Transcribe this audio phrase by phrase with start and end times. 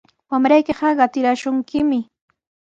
[0.29, 1.99] Wamraykiqa qatiraashunkimi.